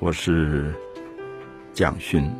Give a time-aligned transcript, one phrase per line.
[0.00, 0.72] 我是
[1.74, 2.30] 蒋勋。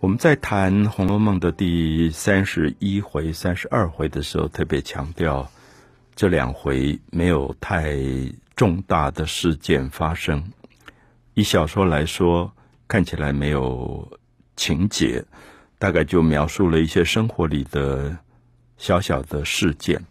[0.00, 5.48] 我们在谈《红楼梦》的第三十一回、三十二回的时候，特别强调
[6.16, 7.96] 这两回没有太
[8.56, 10.42] 重大的事件发生。
[11.34, 12.52] 以小说来说，
[12.88, 14.18] 看起来没有
[14.56, 15.24] 情节，
[15.78, 18.18] 大概就描述了一些生活里的
[18.78, 20.04] 小小的事件。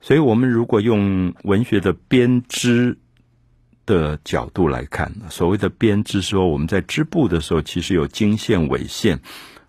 [0.00, 2.98] 所以，我们如果用文学的编织
[3.86, 9.20] 的角度来看，所谓的编织，说我们在织布的时候，其实有经线、纬线，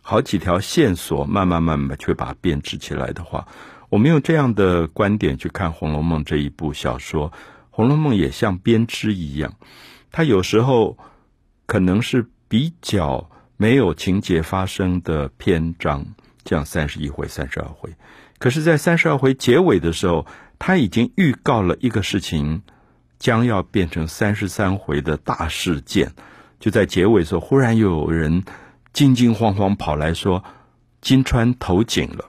[0.01, 3.47] 好几条线索，慢慢慢慢去把它编织起来的话，
[3.89, 7.31] 我们用这样的观点去看《红楼梦》这一部小说，
[7.69, 9.53] 《红楼梦》也像编织一样，
[10.11, 10.97] 它有时候
[11.65, 16.05] 可能是比较没有情节发生的篇章，
[16.45, 17.89] 像三十一回、三十二回。
[18.37, 20.27] 可是，在三十二回结尾的时候，
[20.59, 22.63] 他已经预告了一个事情
[23.19, 26.13] 将要变成三十三回的大事件。
[26.59, 28.43] 就在结尾时候，忽然又有人
[28.93, 30.43] 惊惊慌慌跑来说
[31.01, 32.25] ：“金川投井了！”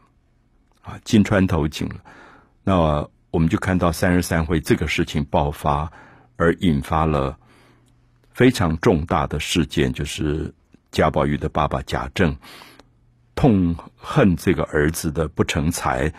[0.83, 1.97] 啊，金川投井了。
[2.65, 5.91] 那我们就看到三十三回这个事情爆发，
[6.37, 7.39] 而引发了
[8.33, 10.55] 非常重大的事件，就是
[10.91, 12.37] 贾宝玉的爸爸贾政。
[13.35, 16.15] 痛恨这个儿子的不成才，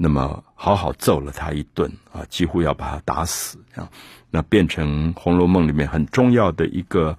[0.00, 3.90] 那么好好揍了他一顿啊，几乎要把他打死啊，
[4.30, 7.18] 那变成《红楼梦》里面很重要的一个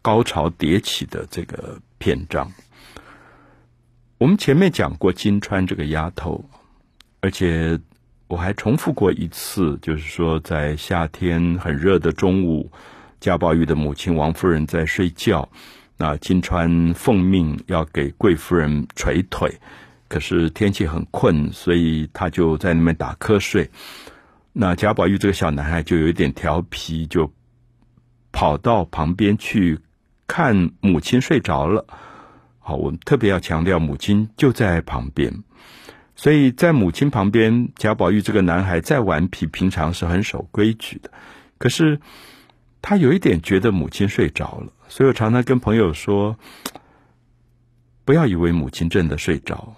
[0.00, 2.50] 高潮迭起的这个篇章。
[4.18, 6.44] 我们前面讲过金钏这个丫头，
[7.20, 7.80] 而且
[8.28, 12.70] 我还重复过一次，就是说在夏天很热的中午，
[13.18, 15.48] 贾宝玉的母亲王夫人在睡觉。
[15.96, 19.60] 那金钏奉命要给贵夫人捶腿，
[20.12, 23.70] 可是天气很困，所以他就在那边打瞌睡。
[24.52, 27.32] 那贾宝玉这个小男孩就有一点调皮，就
[28.30, 29.80] 跑到旁边去
[30.26, 31.86] 看母亲睡着了。
[32.58, 35.32] 好，我们特别要强调，母亲就在旁边，
[36.14, 41.10] 所以在母亲旁边，贾宝玉这个男孩再顽皮，平常是很守规矩的。
[41.56, 41.98] 可是
[42.82, 44.70] 他有一点觉得母亲睡着了。
[44.88, 46.36] 所以我常常跟朋友说，
[48.04, 49.74] 不要以为母亲真的睡着。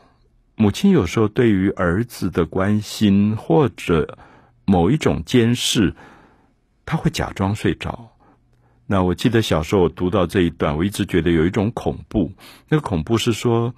[0.56, 4.19] 母亲有时候对于儿子的关心或者
[4.65, 5.94] 某一种监视，
[6.87, 8.12] 他会假装睡着。
[8.87, 12.32] 那我记得小时候我读到这一段，我一直觉得有一种恐怖。
[12.69, 13.75] 那个恐怖是说，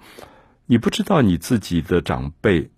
[0.65, 2.69] 你不知道你自己的长辈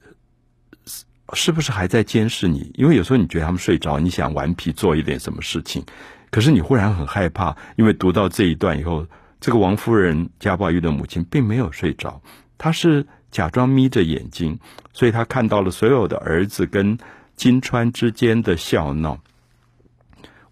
[1.34, 5.84] 是不是还在监视你，因为有时候你觉得他们睡着，你想顽皮做一点什么事情。
[6.31, 9.06] 可是你忽然很害怕，因为读到这一段以后，
[9.40, 12.22] 这个王夫人贾宝玉的母亲并没有睡着，
[12.60, 14.60] 她是假装眯着眼睛，
[14.94, 16.98] 所以他看到了所有的儿子跟
[17.36, 19.20] 金川之间的笑闹。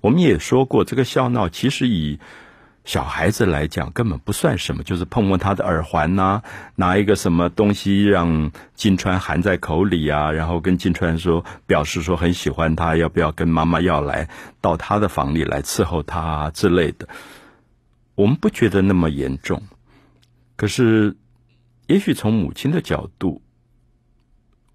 [0.02, 2.20] 我们也说过，这个笑闹其实以。
[2.86, 6.42] 小孩子来讲根本不算什么，就是碰碰他的耳环呐，
[6.76, 14.30] 拿一个什么东西让金川含在口里啊，然后跟金川说，表示说很喜欢他，要不要跟妈妈要来
[14.62, 17.10] 到他的房里来伺候他之类的。
[18.16, 19.64] 我们不觉得那么严重，
[20.56, 21.18] 可是
[21.88, 23.42] 也许从母亲的角度，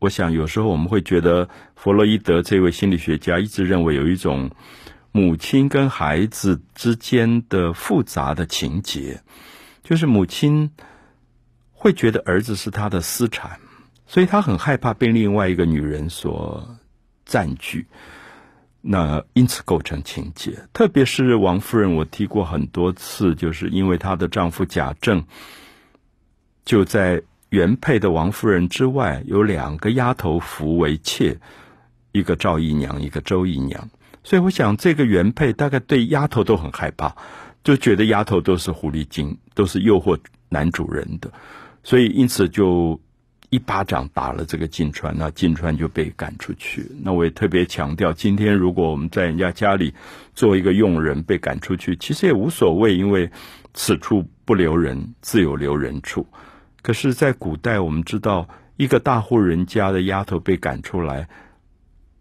[0.01, 4.51] 我想有时候我们会觉得，弗洛伊德这位心理学家一直认为有一种。
[5.15, 9.23] 母亲跟孩子之间的复杂的情节，
[9.85, 10.71] 就是母亲
[11.71, 13.61] 会觉得儿子是他的私产，
[14.07, 16.67] 所以他很害怕被另外一个女人所
[17.27, 17.87] 占据，
[18.81, 20.59] 那因此构成情节。
[20.73, 25.23] 特别是王夫人，我提过很多次，就是因为她的丈夫贾政
[26.65, 31.37] 就在原配的王夫人之外有两个丫头服为妾，
[32.13, 33.91] 一个赵姨娘，一个周姨娘。
[34.25, 37.15] 所以我想，这个原配大概对丫头都很害怕，
[37.65, 40.17] 就觉得丫头都是狐狸精，都是诱惑
[40.49, 41.31] 男主人的，
[41.83, 42.99] 所以因此就
[43.51, 46.87] 一巴掌打了这个金钏，那金钏就被赶出去。
[47.03, 49.93] 那我也特别强调，今天如果我们在人家家里
[50.35, 53.29] 做一个佣人被赶出去，其实也无所谓，因为
[53.75, 56.25] 此处不留人，自有留人处。
[56.83, 61.29] 可是，在古代，我们知道一个大户人家的丫头被赶出来，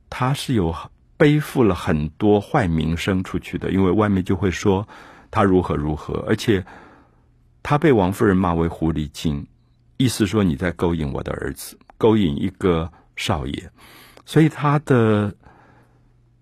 [0.09, 0.73] 她是有。
[1.17, 4.87] 背负了很多坏名声出去的，因为外面就会说
[5.29, 6.65] 他如何如何，而且
[7.61, 9.45] 他被王夫人骂为狐狸精，
[9.97, 13.69] 意思说你在勾引我的儿子，勾引一个少爷，
[14.25, 15.35] 所以他的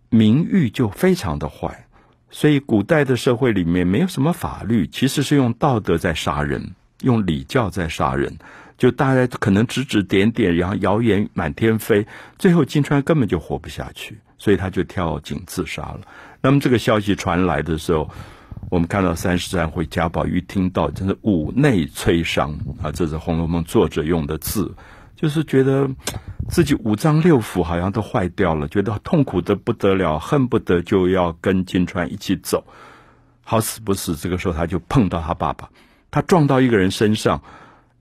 [0.10, 1.90] 名誉就非常的坏。
[2.30, 8.38] 所以古代的社会里面没有什么法律，其实是用道德在杀人，用礼教在杀人，
[8.78, 12.06] 就大家可能指指点点，然后谣言满天飞，
[12.38, 14.18] 最后金钏根本就活不下去。
[14.42, 16.00] 所以他就跳井自杀了。
[16.40, 18.10] 那么这个消息传来的时候，
[18.70, 22.90] 我们看到三十三回贾宝玉听到，真是五内摧伤啊！
[22.90, 24.74] 这是《红楼梦》作者用的字，
[25.14, 25.90] 就是觉得
[26.48, 32.64] 自己五脏六腑好像都坏掉了，觉得痛苦的不得了，恨不得就要跟金钏一起走。
[33.44, 35.70] 好死不死，这个时候他就碰到他爸爸，
[36.12, 37.42] 他撞到一个人身上，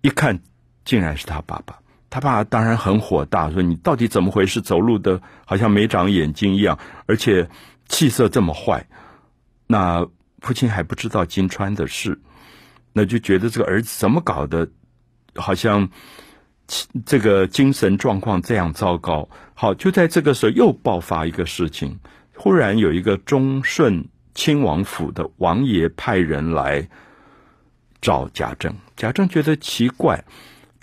[0.01, 0.41] 一看
[0.85, 1.79] 竟然是他爸爸。
[2.11, 4.61] 他爸当然很火大，说：“你到底怎么回事？
[4.61, 7.49] 走路的好像没长眼睛一样，而且
[7.87, 8.87] 气色这么坏。”
[9.69, 10.07] 那
[10.41, 12.19] 父亲还不知道金川的事，
[12.95, 14.69] 那就觉得这个儿子怎么搞的，
[15.35, 15.91] 好像
[17.05, 19.29] 这个精神状况这样糟糕。
[19.53, 22.01] 好，就在这个时候又爆发一个事情，
[22.35, 24.09] 忽然有一个忠顺。
[24.35, 26.89] 亲王府的王爷派人来
[28.01, 30.25] 找贾政，贾政觉得奇怪，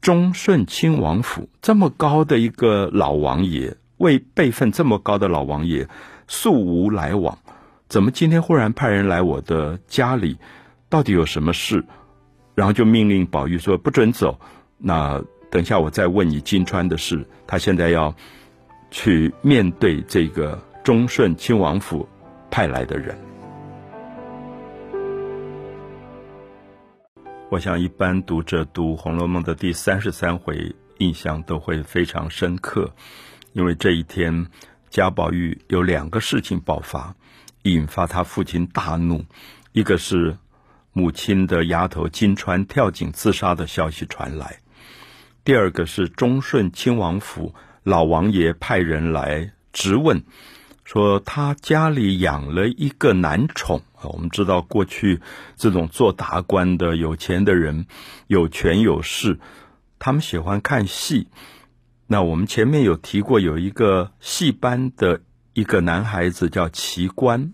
[0.01, 5.87] 忠顺亲王府这么高的一个老王爷，为辈分这么高的老王爷，
[6.27, 7.37] 素无来往，
[7.87, 10.37] 怎么今天忽然派人来我的家里？
[10.89, 11.83] 到底有什么事？
[12.53, 14.39] 然后就命令宝玉说不准走。
[14.77, 17.25] 那等下我再问你金川的事。
[17.47, 18.13] 他现在要
[18.91, 22.07] 去面对这个忠顺亲王府
[22.51, 23.24] 派来的人。
[27.55, 32.93] 我想，一般读者读《红楼梦》的第三十三回，印象都会非常深刻，
[33.53, 34.47] 因为这一天
[34.89, 37.15] 贾宝玉有两个事情爆发，
[37.63, 39.23] 引发他父亲大怒。
[39.71, 40.37] 一个是
[40.91, 44.59] 母亲的丫头金钏跳井自杀的消息传来；
[45.45, 50.25] 第二个是忠顺亲王府老王爷派人来质问。
[50.83, 55.19] 说他家里养了一个男宠，我们知道过去
[55.55, 57.85] 这种做达官的有钱的人，
[58.27, 59.39] 有权有势，
[59.99, 61.27] 他们喜欢看戏。
[62.07, 65.21] 那我们前面有提过，有一个戏班的
[65.53, 67.53] 一个男孩子叫奇观，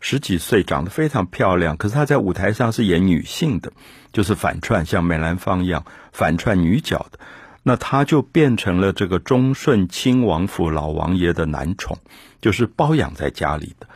[0.00, 3.72] 十几岁，长得非常漂亮，可是他在舞台上是演女性的，
[4.12, 7.18] 就是反串，像梅兰芳一样反串女角的。
[7.64, 11.98] 那他就变成了这个忠顺亲王府老王爷的男宠，
[12.40, 13.86] 就是包养在家里的。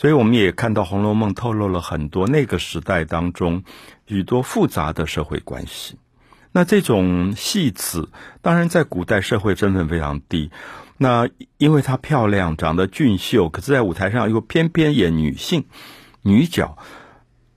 [0.00, 3.64] 所以我们也看到《红楼梦》透露了很多那个时代当中
[4.06, 5.98] 许多复杂的社会关系。
[6.52, 8.08] 那这种戏子，
[8.40, 10.50] 当然在古代社会身份非常低。
[10.96, 15.66] 那因为她漂亮，长得俊秀，可是在舞台上又偏偏演女性
[16.22, 16.78] 女角。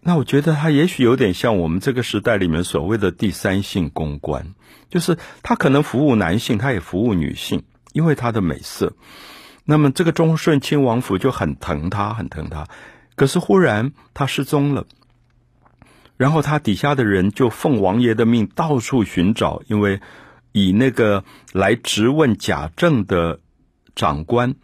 [0.01, 4.54] 那我觉得她也许有点像我们这个时代里面所谓的第三性公关，
[4.89, 7.63] 就是她可能服务男性，她也服务女性，
[7.94, 8.92] 因为她的美色。
[9.65, 12.68] 那么这个忠顺亲王府就很疼他，很疼他。
[13.15, 14.86] 可是忽然他失踪了，
[16.18, 20.01] 然后他底下的人就奉王爷的命到处寻找，因为
[20.51, 23.39] 以那个来质问贾政的
[23.95, 24.56] 长官。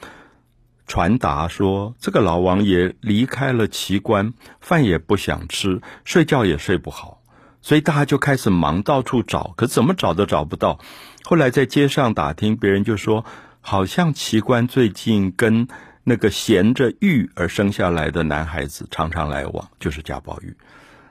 [0.88, 7.22] 传达说，这个老王爷离开了奇观，饭也不想吃，睡觉也睡不好，
[7.62, 10.80] 所以大家就开始忙，到处找，可怎么找都找不到。
[11.24, 13.24] 后来在街上打听，别人就说，
[13.70, 15.68] 好像奇观最近跟
[16.04, 20.58] 那个衔着玉而生下来的男孩子常常来往，就是贾宝玉。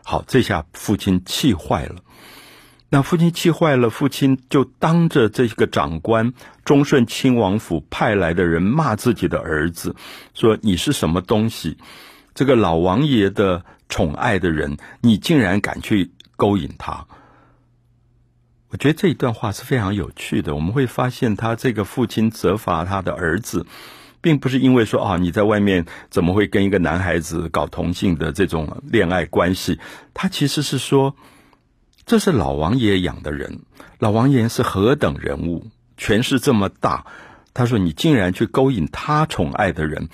[0.03, 2.03] 好，这下父亲气坏了。
[2.89, 6.33] 那父亲气坏了，父亲就当着这个长官
[6.65, 9.95] 忠顺亲王府派来的人骂自己的儿子，
[10.35, 11.79] 说：“你是什么东西？
[12.35, 17.07] 这个老王爷的宠爱的人，你竟然敢去勾引他？”
[18.71, 20.55] 我觉得这一段话是非常有趣的。
[20.55, 23.67] 我们会发现，他这个父亲责罚他的儿子，
[24.21, 29.79] 并不是因为说：“啊，你在外面怎么会跟一个男孩子搞同性的这种恋爱关系？”
[30.15, 31.17] 他其实是说。
[32.07, 33.61] 这是老王爷养的人，
[33.99, 35.67] 老王爷是何等人物，
[35.99, 37.05] 权势这么大。
[37.53, 40.09] 他说：“你竟然去勾引他宠爱的人，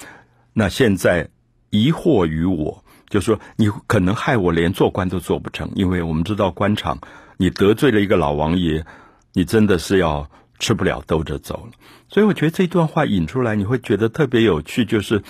[0.52, 1.28] 那现在
[1.70, 6.98] 疑惑于我，就说你可能害我连做官都做不成，因为我们知道官场，
[7.36, 8.84] 你得罪了一个老王爷，
[9.32, 11.72] 你真的是要吃不了兜着走了。
[12.08, 15.22] 所以我觉得这段话引出来，你会觉得特别有趣，就是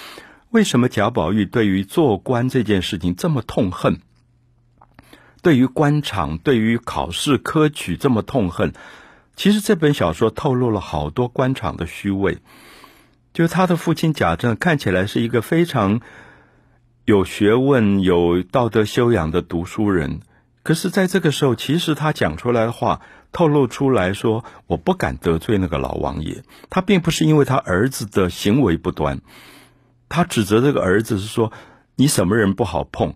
[0.50, 4.00] 为什么贾宝玉对于做官这件事情这么痛恨。”
[5.42, 8.72] 对于官场，对于考试科举这么痛恨，
[9.36, 12.38] 其实这本小说透露了好多官场的虚伪。
[13.34, 16.00] 就他的父亲贾政看起来是一个非常
[17.04, 20.20] 有学问、有道德修养的读书人，
[20.64, 29.20] 可是在这个时候，其实他讲出来的话透露出来说：“我不敢得罪那个老王爷。”他并不是因为他儿子的行为不端，
[30.08, 31.52] 他指责这个儿子是说
[31.94, 33.14] ：“你什么人不好碰？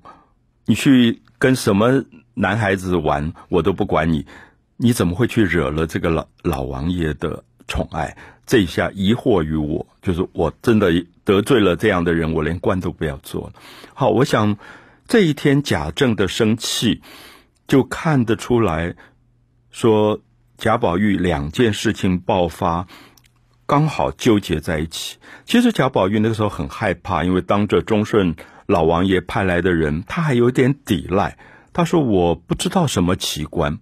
[0.64, 2.02] 你去。”跟什么
[2.34, 4.26] 男孩子玩，我都不管你，
[4.76, 8.16] 你怎么会去惹了这个老老王爷的宠爱？
[8.44, 10.12] 这一下疑惑于我，就。
[10.12, 13.52] 是我真的得罪了这样的人，我连官都不要做了。
[13.94, 14.56] 好，我想
[15.06, 17.02] 这一天贾政的生气
[17.68, 18.96] 就看得出来，
[19.70, 20.20] 说
[20.56, 22.88] 贾宝玉两件事情爆发，
[23.66, 25.18] 刚好纠结在一起。
[25.44, 28.34] 其实贾宝玉那个时候很害怕，因为当着忠顺
[28.66, 31.38] 老王爷派来的人，他还有点抵赖。
[31.72, 33.78] 他说：“我不知道什么奇观。”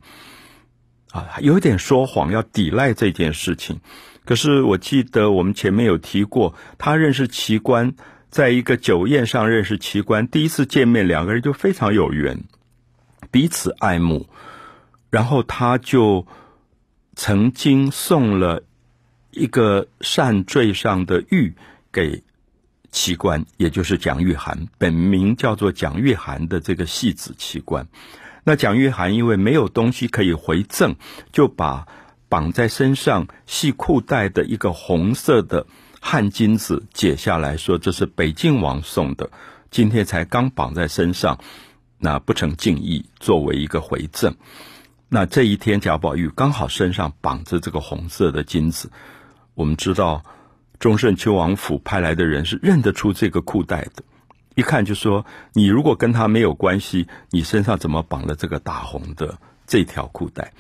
[1.13, 3.81] 啊，有点说谎，要抵赖这件事情。
[4.27, 7.95] 可是我记得我们前面有提过，他认识奇观，
[8.29, 12.45] 在一个酒宴上认识奇观，第一次见面，两个人就非常有缘，
[13.31, 14.29] 彼此爱慕。
[15.11, 16.27] 然后他就
[17.15, 18.63] 曾经送了
[19.31, 21.55] 一个扇坠上的玉
[21.93, 22.23] 给
[22.91, 27.87] 奇观，也就是蒋玉菡，本名叫做蒋玉菡的这个戏子奇观。
[28.45, 30.97] 那蒋玉菡因为没有东西可以回赠，
[31.33, 31.87] 就把。
[32.29, 35.65] 绑在身上系裤带的一个红色的
[36.01, 39.31] 汗巾子解下来说：“这是北静王送的，
[39.71, 41.39] 今天才刚绑在身上，
[41.99, 44.35] 那不成敬意，作为一个回赠。
[45.09, 48.91] 那这一天贾宝玉刚好身上绑着这个红色的金子，
[49.55, 50.25] 我们知道
[50.79, 54.03] 忠顺秋王府派来的人是认得出这个裤带的，
[54.57, 60.53] 一看就说：你如果跟他没有关系，你身上怎么绑了这个大红的这条裤带？”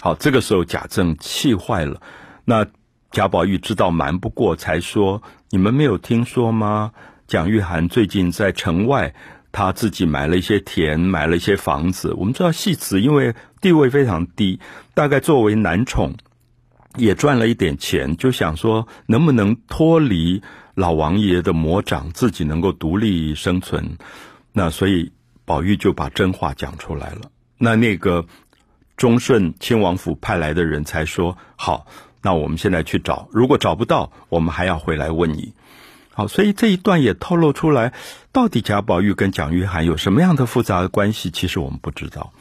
[0.00, 2.02] 好，这个时候贾政气坏了。
[2.44, 2.66] 那
[3.10, 6.92] 贾宝玉知道瞒不过，才说：“你们没有听说吗？
[7.26, 9.14] 蒋玉菡最近在城外，
[9.54, 12.12] 他自己买了一些田，买了一些房子。
[12.18, 14.60] 我们知道戏子因为地位非常低，
[14.92, 16.12] 大概作为男宠，
[16.96, 20.42] 也赚了一点钱，就想说能不能脱离
[20.74, 23.96] 老王爷的魔掌，自己能够独立生存。
[24.52, 25.12] 那所以
[25.46, 27.30] 宝玉就把真话讲出来了。
[27.56, 28.26] 那那个。”
[28.96, 31.84] 忠顺亲王府派来的人才说好，
[32.22, 35.52] 那我们现在去找，如果找不到，我们还要回来问你。
[36.14, 37.92] 好，所以这一段也透露出来，
[38.32, 41.30] 到底贾宝玉跟蒋玉菡有什么样的复杂的关系？
[41.30, 42.32] 其实我们不知道，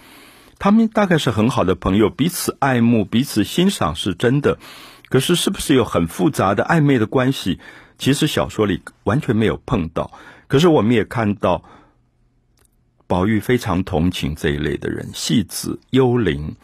[0.60, 4.60] 他们大概是很好的朋友，彼此爱慕，彼此欣赏是真的。
[5.10, 7.60] 可是，是不是有很复杂的暧昧的关系？
[7.98, 10.12] 其实小说里完全没有碰到。
[10.48, 11.64] 可是，我们也看到。
[13.06, 16.56] 宝玉非常同情这一类的人，戏子、幽灵，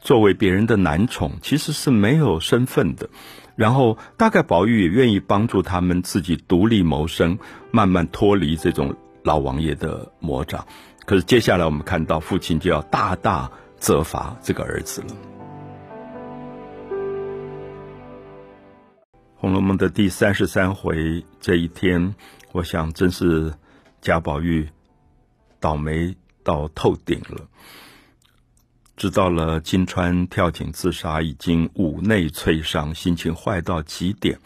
[0.00, 3.10] 作为别人的男宠，其实是没有身份的。
[3.58, 7.36] 然后，大概宝玉也愿意帮助他们自己独立谋生，
[7.72, 10.64] 慢慢脱离这种老王爷的魔掌。
[11.04, 15.08] 可是，接下来我们看到父亲就要大大责罚这个儿子了。
[19.34, 22.14] 《红楼梦》的第三十三回这一天，
[22.52, 23.52] 我想真是
[24.00, 24.68] 贾宝玉。
[25.60, 27.48] 倒霉到透顶了，
[28.98, 34.40] 知道了金川跳井自杀，已经五内摧伤，心情坏到极点，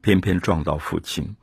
[0.00, 1.34] 偏偏撞到父亲。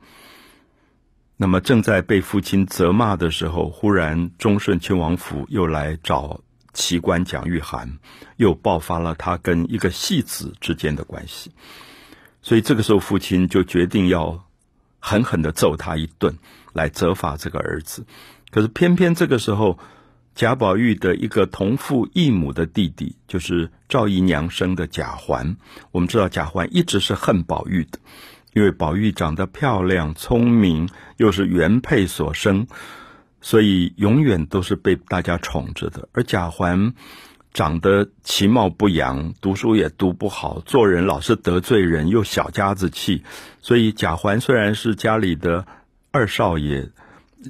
[1.36, 6.40] 那么正在被父亲责骂的时候，忽然忠顺亲王府又来找
[6.72, 7.98] 奇官蒋玉菡，
[8.36, 11.52] 又爆发了他跟一个戏子之间的关系。
[12.40, 14.42] 所以这个时候，父亲就决定要
[15.00, 16.38] 狠狠的揍他一顿，
[16.72, 18.06] 来责罚这个儿子。
[18.50, 19.78] 可是偏偏这个时候，
[20.34, 25.56] 贾宝玉的一个同父异母的弟弟，就是赵姨娘生的贾环。
[25.92, 28.00] 我们知道贾环一直是恨宝玉的，
[28.52, 30.88] 因为宝玉长得漂亮、聪明，
[31.18, 32.66] 又是原配所生，
[33.40, 36.08] 所以永远都是被大家宠着的。
[36.10, 36.94] 而贾环
[37.52, 43.22] 长得其貌不扬，读书也读不好，做人老是得罪人，又小家子气，
[43.60, 45.64] 所以贾环虽然是家里的
[46.10, 46.90] 二少爷。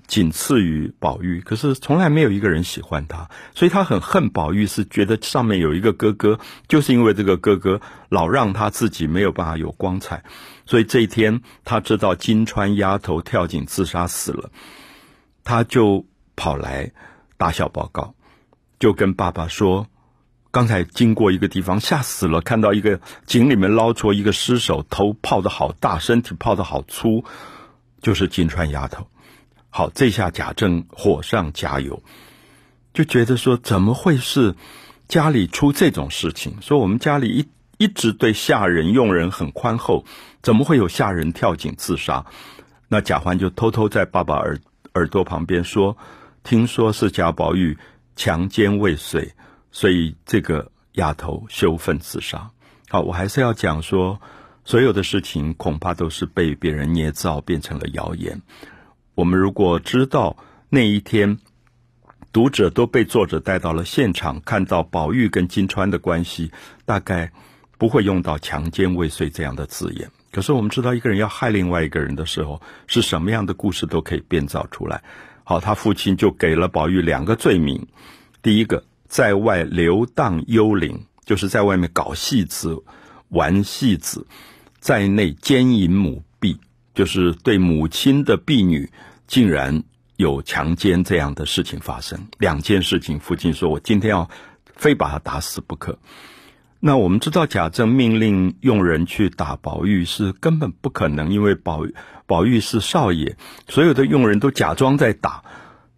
[0.07, 10.25] 仅次于宝玉，可是从来没有一个人喜欢他，所以他很恨宝玉，是觉得上面有一个哥哥，就是因为这个哥哥老让他自己没有办法有光彩，
[10.67, 14.51] 所以这一天他知道金钏丫头跳井自杀死了，
[15.45, 16.93] 他就跑来
[17.37, 18.15] 打小报告，
[18.79, 19.87] 就跟爸爸说，
[20.51, 27.25] 刚才经过一个地方，吓死了，看到一个井里面捞出一个尸首，头泡的好大，身体泡的好粗，
[28.03, 29.07] 就是金钏丫头。
[29.77, 32.01] 好，这下贾政火上加油，
[32.93, 34.55] 就觉得说怎么会是
[35.09, 36.63] 家里出这种事情？
[36.63, 40.05] 说我们家里一一直对下人用人很宽厚，
[40.43, 42.25] 怎么会有下人跳井自杀？
[42.87, 44.61] 那贾环就偷偷在爸爸耳
[44.95, 45.97] 耳朵旁边说
[46.45, 47.77] ：“听说是贾宝玉
[48.15, 49.33] 强奸未遂，
[49.73, 52.53] 所以这个丫头羞愤自杀。”
[52.89, 54.21] 好，我还是要讲说，
[54.65, 58.41] 所有的事情恐怕都是被别人捏造，变成了谣言。
[59.15, 60.37] 我们如果知道
[60.69, 61.39] 那一天
[62.33, 66.51] 读者都被作者带到了现场，看到宝玉跟金钏的关系，
[66.85, 67.31] 大概
[67.79, 70.11] 不会用到强奸未遂这样的字眼。
[70.33, 75.05] 可是我们知道，一个人要害另外一个人的时候，是什么样的故事都可以编造出来。
[75.45, 77.87] 好，他父亲就给了宝玉两个罪名：
[78.43, 82.83] 第一个，在外流荡幽灵，就是在外面搞戏子、
[83.29, 84.27] 玩戏子；
[84.81, 86.59] 在内奸淫母婢，
[86.95, 88.91] 就是对母亲的婢女
[89.27, 89.83] 竟然
[90.17, 92.29] 有强奸这样的事情发生。
[92.39, 94.31] 两件事情，父亲说：“我今天要
[94.75, 95.99] 非把他打死不可。”
[96.81, 101.87] 那我们知道，贾政命令佣人去打宝玉是根本不可能，因为宝
[102.27, 103.37] 宝玉是少爷，
[103.69, 105.43] 所有的佣人都假装在打，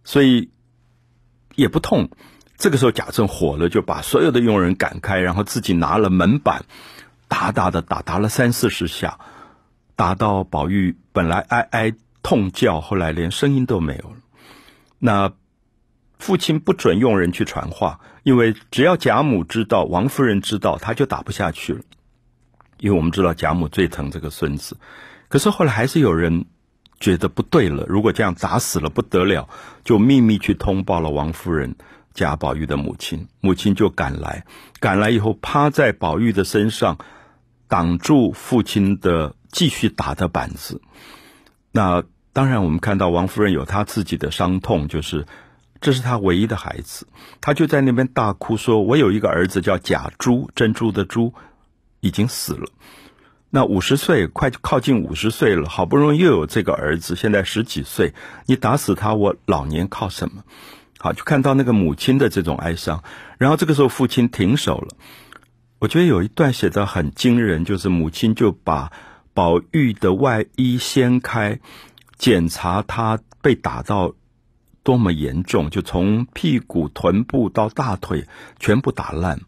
[0.05, 0.49] 所以
[1.55, 2.09] 也不痛。
[2.57, 6.63] 这个时候贾政火了，就把所有的佣人赶开，然后自己拿了门板，
[7.27, 9.19] 打打的打，打了三四十下，
[9.97, 14.15] 打到宝玉本来哀哀痛叫，后来连声音都没有了。
[14.99, 15.33] 那。
[16.19, 21.81] 父亲不准佣人去传话，因为只要贾母知道，王夫人知道，他就打不下去了。
[22.79, 24.77] 因为我们知道贾母最疼这个孙子，
[25.27, 26.45] 可是后来还是有人
[26.99, 27.85] 觉得不对了。
[27.87, 29.47] 如果这样砸死了不得了，
[29.83, 31.75] 就秘密去通报了王夫人
[32.15, 34.43] 贾宝玉的母亲，母亲就赶来，
[34.79, 36.97] 赶来以后趴在宝玉的身上，
[37.67, 40.81] 挡住父亲的继续打的板子。
[41.71, 45.25] 那当然，我们看到王夫人有她自己的伤痛，就是。
[45.79, 47.07] 这是她唯一的孩子，
[47.39, 51.35] 她就在那边大哭，说：“我有一个儿子叫贾珠，珍珠的珠，
[51.99, 52.65] 已经死了。
[53.51, 58.15] 那五十岁，快靠近五十岁了，好不容易又有这个儿子，现在十几岁，
[58.47, 60.43] 你打死他，我老年靠什么？”
[60.97, 63.03] 好，就看到那个母亲的这种哀伤。
[63.37, 64.97] 然后这个时候，父亲停手了。
[65.79, 68.91] 我觉得有一段写的很惊人，就是母亲就把
[69.33, 71.59] 宝玉的外衣掀开，
[72.17, 74.13] 检查他被打到。
[74.83, 75.69] 多么严重！
[75.69, 78.25] 就从屁股、臀部到大腿，
[78.57, 79.41] 全部打烂。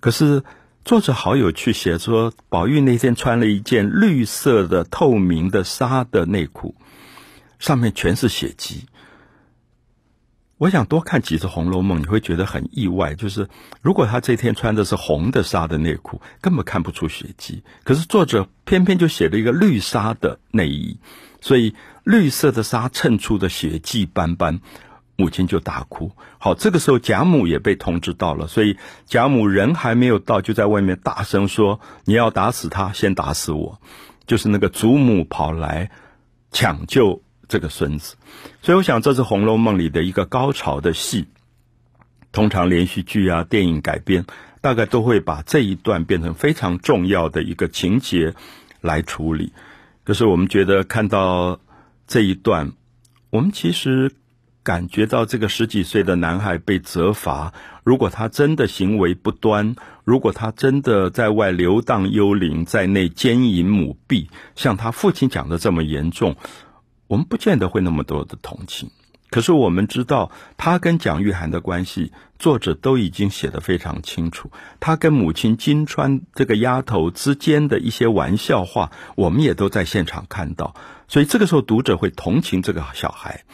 [0.00, 0.42] 可是
[0.84, 6.74] 作者好有趣，写说宝玉那天穿了一件绿色的透明的纱的内裤，
[7.60, 8.86] 上面全是血迹。
[10.62, 13.16] 我想多看几次《红楼梦》，你会觉得很意外。
[13.16, 13.48] 就是
[13.80, 17.64] 如果他这天穿的是红的纱的内裤，根本看不出血迹。
[17.82, 20.98] 可是作者偏偏就写了一个绿纱的内衣，
[21.40, 21.74] 所以。
[22.04, 24.60] 绿色的纱衬出的血迹斑斑，
[25.14, 26.10] 母亲就大哭。
[26.38, 33.80] 好，这个时候贾母也被通知到了，所以贾母人还没有到，就在外面大声说：“你要打死他，先打死我。”
[34.26, 35.92] 就是那个祖母跑来
[36.50, 37.21] 抢救
[37.52, 38.16] 这个孙子。
[38.62, 41.26] 所以我想，这是《红楼梦》里的一个高潮的戏。
[42.32, 44.24] 通常连续剧啊、电影改编，
[44.62, 48.34] 大概都会把这一段变成非常重要的一个情节
[48.80, 49.52] 来处理。
[50.04, 51.60] 可是我们觉得看到。
[52.04, 52.72] 这一段，
[53.30, 54.12] 我们其实
[54.62, 57.54] 感觉到这个十几岁的男孩被责罚。
[57.84, 66.36] 如果他真的行为不端，如果他真的在外流荡幽灵，在内奸淫母婢，像他父亲讲的这么严重，
[67.12, 68.90] 我们不见得会那么多的同情。
[69.28, 74.50] 可是我们知道，他跟蒋玉菡的关系，作者都已经写得非常清楚。
[74.80, 80.74] 他跟母亲金川这个丫头之间的一些玩笑话，我们也都在现场看到。
[81.06, 83.44] 所以这个时候，读者会同情这个小孩，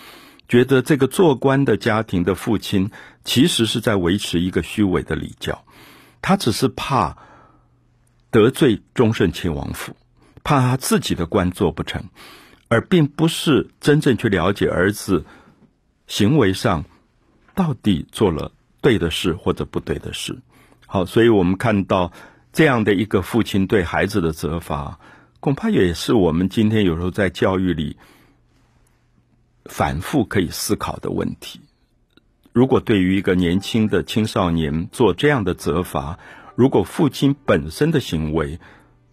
[0.48, 2.92] 觉得这个做官的家庭的父亲
[3.24, 5.64] 其实是在维持一个虚伪的礼教，
[6.22, 7.16] 他只是怕
[8.30, 9.96] 得罪忠顺亲王府，
[10.44, 12.04] 怕他自己的官做不成，
[12.68, 15.24] 而并不是真正去了解儿子。
[16.06, 16.86] 行为上
[17.54, 20.38] 到底做了对的事或者不对的事？
[20.86, 22.12] 好，所以我们看到
[22.50, 25.00] 这样的一个父亲对孩子的责罚，
[25.38, 27.98] 恐怕也是我们今天有时候在教育里
[29.66, 31.60] 反复可以思考的问题。
[32.54, 36.18] 如果对于一个年轻的青少年做这样的责罚，
[36.54, 38.58] 如果父亲本身的行为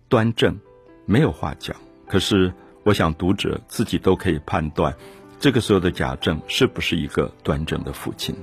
[0.08, 0.60] 端正，
[1.06, 1.76] 没有话讲。
[2.08, 2.54] 可是，
[2.86, 4.96] 我想读者自己都可以判断。
[5.40, 8.36] 这个时候的贾政是不是一个端正的父亲？